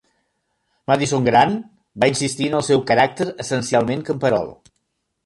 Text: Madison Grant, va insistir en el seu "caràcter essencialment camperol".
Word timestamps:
Madison 0.91 1.27
Grant, 1.27 1.53
va 2.03 2.09
insistir 2.13 2.47
en 2.53 2.55
el 2.61 2.63
seu 2.71 2.81
"caràcter 2.93 3.29
essencialment 3.45 4.03
camperol". 4.09 4.51